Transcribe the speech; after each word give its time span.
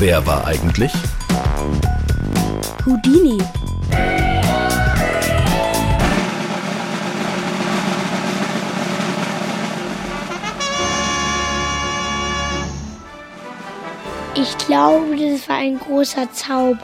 Wer 0.00 0.24
war 0.24 0.46
eigentlich? 0.46 0.92
Houdini. 2.86 3.36
Ich 14.36 14.56
glaube, 14.58 15.16
das 15.16 15.48
war 15.48 15.56
ein 15.56 15.80
großer 15.80 16.30
Zauberer. 16.32 16.78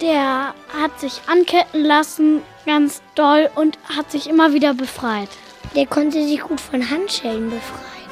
Der 0.00 0.54
hat 0.72 0.98
sich 0.98 1.20
anketten 1.26 1.84
lassen, 1.84 2.40
ganz 2.64 3.02
doll, 3.14 3.50
und 3.56 3.78
hat 3.94 4.10
sich 4.10 4.26
immer 4.26 4.54
wieder 4.54 4.72
befreit. 4.72 5.28
Der 5.76 5.84
konnte 5.84 6.26
sich 6.26 6.40
gut 6.40 6.62
von 6.62 6.88
Handschellen 6.88 7.50
befreien. 7.50 8.07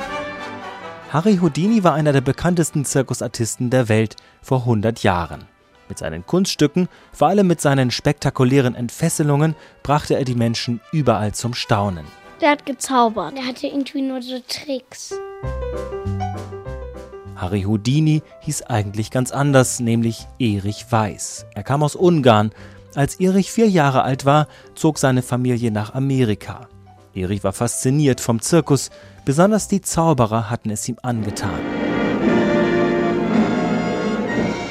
Harry 1.16 1.38
Houdini 1.38 1.82
war 1.82 1.94
einer 1.94 2.12
der 2.12 2.20
bekanntesten 2.20 2.84
Zirkusartisten 2.84 3.70
der 3.70 3.88
Welt 3.88 4.16
vor 4.42 4.58
100 4.58 5.02
Jahren. 5.02 5.46
Mit 5.88 5.96
seinen 5.96 6.26
Kunststücken, 6.26 6.90
vor 7.10 7.28
allem 7.28 7.46
mit 7.46 7.58
seinen 7.58 7.90
spektakulären 7.90 8.74
Entfesselungen, 8.74 9.56
brachte 9.82 10.14
er 10.14 10.26
die 10.26 10.34
Menschen 10.34 10.82
überall 10.92 11.32
zum 11.32 11.54
Staunen. 11.54 12.04
Der 12.42 12.50
hat 12.50 12.66
gezaubert. 12.66 13.34
Der 13.34 13.46
hatte 13.46 13.66
irgendwie 13.66 14.02
nur 14.02 14.20
so 14.20 14.38
Tricks. 14.46 15.14
Harry 17.34 17.62
Houdini 17.62 18.22
hieß 18.40 18.64
eigentlich 18.64 19.10
ganz 19.10 19.32
anders, 19.32 19.80
nämlich 19.80 20.28
Erich 20.38 20.84
Weiß. 20.90 21.46
Er 21.54 21.62
kam 21.62 21.82
aus 21.82 21.96
Ungarn. 21.96 22.50
Als 22.94 23.18
Erich 23.20 23.50
vier 23.50 23.70
Jahre 23.70 24.02
alt 24.02 24.26
war, 24.26 24.48
zog 24.74 24.98
seine 24.98 25.22
Familie 25.22 25.70
nach 25.70 25.94
Amerika. 25.94 26.68
Erich 27.16 27.42
war 27.42 27.52
fasziniert 27.52 28.20
vom 28.20 28.40
Zirkus, 28.40 28.90
besonders 29.24 29.68
die 29.68 29.80
Zauberer 29.80 30.50
hatten 30.50 30.70
es 30.70 30.88
ihm 30.88 30.98
angetan. 31.02 31.58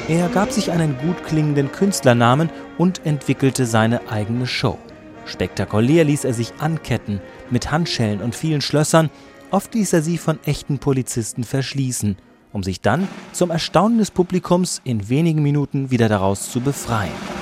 Er 0.08 0.28
gab 0.28 0.52
sich 0.52 0.70
einen 0.70 0.96
gut 0.98 1.24
klingenden 1.24 1.72
Künstlernamen 1.72 2.50
und 2.78 3.04
entwickelte 3.04 3.66
seine 3.66 4.08
eigene 4.08 4.46
Show. 4.46 4.78
Spektakulär 5.24 6.04
ließ 6.04 6.24
er 6.24 6.32
sich 6.32 6.52
anketten, 6.60 7.20
mit 7.50 7.72
Handschellen 7.72 8.20
und 8.20 8.36
vielen 8.36 8.60
Schlössern, 8.60 9.10
oft 9.50 9.74
ließ 9.74 9.92
er 9.92 10.02
sie 10.02 10.16
von 10.16 10.38
echten 10.44 10.78
Polizisten 10.78 11.42
verschließen, 11.42 12.16
um 12.52 12.62
sich 12.62 12.80
dann 12.80 13.08
zum 13.32 13.50
Erstaunen 13.50 13.98
des 13.98 14.12
Publikums 14.12 14.80
in 14.84 15.08
wenigen 15.08 15.42
Minuten 15.42 15.90
wieder 15.90 16.08
daraus 16.08 16.52
zu 16.52 16.60
befreien. 16.60 17.35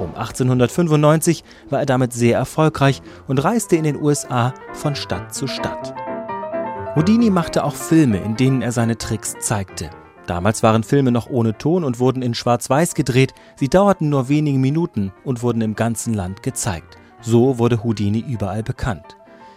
Um 0.00 0.14
1895 0.14 1.44
war 1.68 1.80
er 1.80 1.86
damit 1.86 2.14
sehr 2.14 2.38
erfolgreich 2.38 3.02
und 3.28 3.44
reiste 3.44 3.76
in 3.76 3.84
den 3.84 4.00
USA 4.00 4.54
von 4.72 4.96
Stadt 4.96 5.34
zu 5.34 5.46
Stadt. 5.46 5.94
Houdini 6.96 7.30
machte 7.30 7.62
auch 7.64 7.74
Filme, 7.74 8.16
in 8.18 8.34
denen 8.34 8.62
er 8.62 8.72
seine 8.72 8.96
Tricks 8.96 9.36
zeigte. 9.40 9.90
Damals 10.26 10.62
waren 10.62 10.84
Filme 10.84 11.12
noch 11.12 11.28
ohne 11.28 11.56
Ton 11.58 11.84
und 11.84 11.98
wurden 11.98 12.22
in 12.22 12.34
Schwarz-Weiß 12.34 12.94
gedreht. 12.94 13.34
Sie 13.56 13.68
dauerten 13.68 14.08
nur 14.08 14.28
wenige 14.28 14.58
Minuten 14.58 15.12
und 15.22 15.42
wurden 15.42 15.60
im 15.60 15.74
ganzen 15.74 16.14
Land 16.14 16.42
gezeigt. 16.42 16.96
So 17.20 17.58
wurde 17.58 17.84
Houdini 17.84 18.24
überall 18.26 18.62
bekannt. 18.62 19.16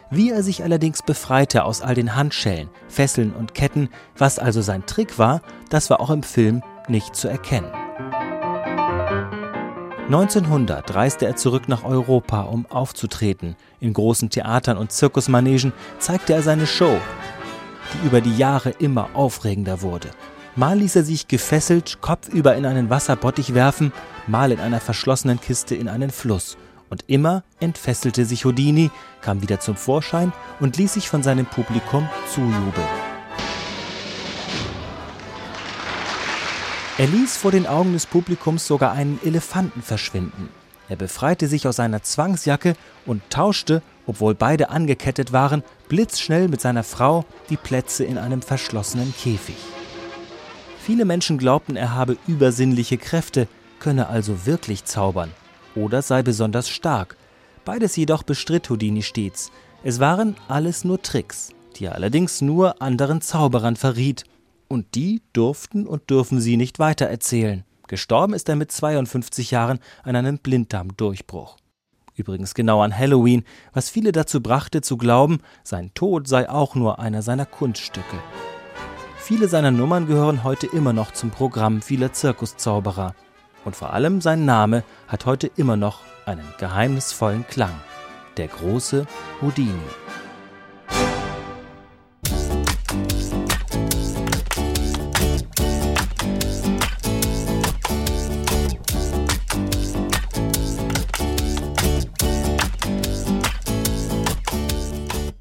Wie 0.09 0.29
er 0.29 0.43
sich 0.43 0.63
allerdings 0.63 1.01
befreite 1.01 1.63
aus 1.63 1.81
all 1.81 1.95
den 1.95 2.15
Handschellen, 2.15 2.69
Fesseln 2.87 3.33
und 3.33 3.55
Ketten, 3.55 3.89
was 4.17 4.37
also 4.39 4.61
sein 4.61 4.85
Trick 4.85 5.17
war, 5.17 5.41
das 5.69 5.89
war 5.89 6.01
auch 6.01 6.09
im 6.09 6.21
Film 6.21 6.61
nicht 6.87 7.15
zu 7.15 7.29
erkennen. 7.29 7.71
1900 10.05 10.93
reiste 10.93 11.25
er 11.25 11.37
zurück 11.37 11.69
nach 11.69 11.85
Europa, 11.85 12.41
um 12.41 12.65
aufzutreten. 12.65 13.55
In 13.79 13.93
großen 13.93 14.29
Theatern 14.29 14.77
und 14.77 14.91
Zirkusmanegen 14.91 15.71
zeigte 15.97 16.33
er 16.33 16.41
seine 16.41 16.67
Show, 16.67 16.97
die 17.93 18.07
über 18.07 18.19
die 18.19 18.35
Jahre 18.35 18.71
immer 18.71 19.09
aufregender 19.13 19.81
wurde. 19.81 20.09
Mal 20.57 20.77
ließ 20.77 20.97
er 20.97 21.03
sich 21.03 21.29
gefesselt 21.29 21.99
kopfüber 22.01 22.55
in 22.55 22.65
einen 22.65 22.89
Wasserbottich 22.89 23.53
werfen, 23.53 23.93
mal 24.27 24.51
in 24.51 24.59
einer 24.59 24.81
verschlossenen 24.81 25.39
Kiste 25.39 25.73
in 25.73 25.87
einen 25.87 26.11
Fluss. 26.11 26.57
Und 26.89 27.05
immer 27.07 27.43
entfesselte 27.61 28.25
sich 28.25 28.43
Houdini, 28.45 28.91
kam 29.21 29.41
wieder 29.41 29.61
zum 29.61 29.77
Vorschein 29.77 30.33
und 30.59 30.77
ließ 30.77 30.93
sich 30.93 31.09
von 31.09 31.23
seinem 31.23 31.45
Publikum 31.45 32.07
zujubeln. 32.27 33.12
Er 36.99 37.07
ließ 37.07 37.37
vor 37.37 37.49
den 37.49 37.65
Augen 37.65 37.93
des 37.93 38.05
Publikums 38.05 38.67
sogar 38.67 38.91
einen 38.91 39.19
Elefanten 39.25 39.81
verschwinden. 39.81 40.49
Er 40.89 40.95
befreite 40.95 41.47
sich 41.47 41.67
aus 41.67 41.77
seiner 41.77 42.03
Zwangsjacke 42.03 42.75
und 43.07 43.23
tauschte, 43.31 43.81
obwohl 44.05 44.35
beide 44.35 44.69
angekettet 44.69 45.33
waren, 45.33 45.63
blitzschnell 45.89 46.49
mit 46.49 46.61
seiner 46.61 46.83
Frau 46.83 47.25
die 47.49 47.57
Plätze 47.57 48.03
in 48.03 48.19
einem 48.19 48.43
verschlossenen 48.43 49.11
Käfig. 49.17 49.55
Viele 50.85 51.05
Menschen 51.05 51.39
glaubten, 51.39 51.75
er 51.77 51.95
habe 51.95 52.15
übersinnliche 52.27 52.99
Kräfte, 52.99 53.47
könne 53.79 54.07
also 54.07 54.45
wirklich 54.45 54.85
zaubern 54.85 55.31
oder 55.73 56.03
sei 56.03 56.21
besonders 56.21 56.69
stark. 56.69 57.17
Beides 57.65 57.95
jedoch 57.95 58.21
bestritt 58.21 58.69
Houdini 58.69 59.01
stets. 59.01 59.51
Es 59.83 59.99
waren 59.99 60.35
alles 60.47 60.83
nur 60.83 61.01
Tricks, 61.01 61.49
die 61.75 61.85
er 61.85 61.95
allerdings 61.95 62.41
nur 62.41 62.83
anderen 62.83 63.21
Zauberern 63.21 63.77
verriet 63.77 64.25
und 64.73 64.95
die 64.95 65.21
durften 65.31 65.87
und 65.87 66.09
dürfen 66.09 66.41
sie 66.41 66.57
nicht 66.57 66.79
weitererzählen. 66.79 67.63
Gestorben 67.87 68.33
ist 68.33 68.49
er 68.49 68.55
mit 68.55 68.71
52 68.71 69.51
Jahren 69.51 69.79
an 70.03 70.15
einem 70.15 70.39
Blinddarmdurchbruch. 70.39 71.57
Übrigens 72.15 72.53
genau 72.53 72.81
an 72.81 72.97
Halloween, 72.97 73.43
was 73.73 73.89
viele 73.89 74.11
dazu 74.11 74.41
brachte 74.41 74.81
zu 74.81 74.97
glauben, 74.97 75.39
sein 75.63 75.91
Tod 75.93 76.27
sei 76.27 76.49
auch 76.49 76.75
nur 76.75 76.99
einer 76.99 77.21
seiner 77.21 77.45
Kunststücke. 77.45 78.17
Viele 79.17 79.47
seiner 79.47 79.71
Nummern 79.71 80.05
gehören 80.05 80.43
heute 80.43 80.67
immer 80.67 80.91
noch 80.91 81.11
zum 81.11 81.31
Programm 81.31 81.81
vieler 81.81 82.11
Zirkuszauberer. 82.11 83.15
Und 83.65 83.75
vor 83.75 83.93
allem 83.93 84.21
sein 84.21 84.45
Name 84.45 84.83
hat 85.07 85.25
heute 85.25 85.49
immer 85.55 85.77
noch 85.77 86.01
einen 86.25 86.47
geheimnisvollen 86.59 87.47
Klang. 87.47 87.73
Der 88.37 88.47
große 88.47 89.05
Houdini. 89.41 89.71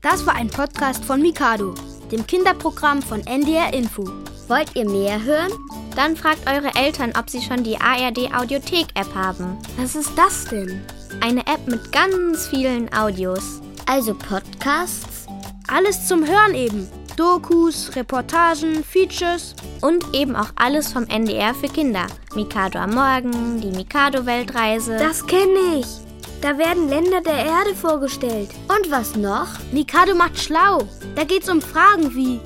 Das 0.02 0.26
war 0.26 0.34
ein 0.34 0.50
Podcast 0.50 1.04
von 1.04 1.22
Mikado, 1.22 1.74
dem 2.10 2.26
Kinderprogramm 2.26 3.00
von 3.02 3.24
NDR 3.24 3.72
Info. 3.72 4.02
Wollt 4.48 4.74
ihr 4.74 4.84
mehr 4.90 5.22
hören? 5.22 5.52
Dann 5.94 6.16
fragt 6.16 6.50
eure 6.50 6.74
Eltern, 6.74 7.12
ob 7.16 7.30
sie 7.30 7.40
schon 7.40 7.62
die 7.62 7.80
ARD 7.80 8.34
Audiothek 8.34 8.88
App 8.94 9.14
haben. 9.14 9.56
Was 9.76 9.94
ist 9.94 10.10
das 10.16 10.46
denn? 10.46 10.82
Eine 11.20 11.46
App 11.46 11.68
mit 11.68 11.92
ganz 11.92 12.48
vielen 12.48 12.92
Audios. 12.92 13.60
Also 13.86 14.14
Podcasts? 14.14 15.26
Alles 15.68 16.08
zum 16.08 16.26
Hören 16.26 16.56
eben. 16.56 16.88
Dokus, 17.16 17.94
Reportagen, 17.94 18.82
Features. 18.82 19.54
Und 19.82 20.04
eben 20.12 20.34
auch 20.34 20.50
alles 20.56 20.92
vom 20.92 21.06
NDR 21.06 21.54
für 21.54 21.68
Kinder. 21.68 22.08
Mikado 22.34 22.80
am 22.80 22.94
Morgen, 22.94 23.60
die 23.60 23.70
Mikado-Weltreise. 23.70 24.96
Das 24.96 25.24
kenne 25.24 25.78
ich. 25.78 26.11
Da 26.42 26.58
werden 26.58 26.88
Länder 26.88 27.20
der 27.20 27.36
Erde 27.36 27.72
vorgestellt. 27.72 28.50
Und 28.66 28.90
was 28.90 29.14
noch? 29.14 29.46
Mikado 29.70 30.12
macht 30.12 30.36
schlau. 30.40 30.80
Da 31.14 31.22
geht's 31.22 31.48
um 31.48 31.62
Fragen 31.62 32.12
wie: 32.16 32.40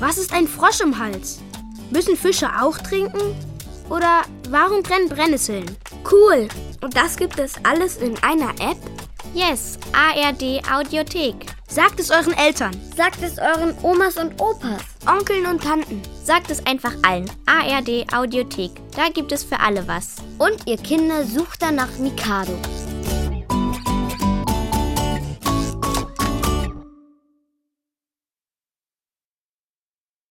Was 0.00 0.16
ist 0.16 0.32
ein 0.32 0.48
Frosch 0.48 0.80
im 0.80 0.98
Hals? 0.98 1.40
Müssen 1.90 2.16
Fische 2.16 2.48
auch 2.58 2.78
trinken? 2.78 3.36
Oder 3.90 4.22
warum 4.48 4.82
brennen 4.82 5.10
Brennnesseln? 5.10 5.66
Cool. 6.10 6.48
Und 6.80 6.96
das 6.96 7.18
gibt 7.18 7.38
es 7.38 7.52
alles 7.64 7.98
in 7.98 8.16
einer 8.22 8.48
App? 8.60 8.78
Yes, 9.34 9.78
ARD 9.92 10.62
Audiothek. 10.72 11.34
Sagt 11.68 12.00
es 12.00 12.10
euren 12.10 12.32
Eltern. 12.38 12.74
Sagt 12.96 13.22
es 13.22 13.38
euren 13.38 13.76
Omas 13.82 14.16
und 14.16 14.40
Opas. 14.40 14.82
Onkeln 15.06 15.44
und 15.44 15.62
Tanten. 15.62 16.00
Sagt 16.24 16.50
es 16.50 16.64
einfach 16.64 16.94
allen. 17.02 17.30
ARD 17.44 18.06
Audiothek. 18.14 18.70
Da 18.96 19.10
gibt 19.12 19.32
es 19.32 19.44
für 19.44 19.60
alle 19.60 19.86
was. 19.86 20.16
Und 20.38 20.66
ihr 20.66 20.78
Kinder 20.78 21.24
sucht 21.24 21.60
danach 21.60 21.98
Mikado. 21.98 22.56